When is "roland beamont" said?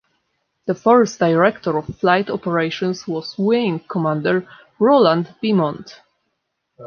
4.79-6.01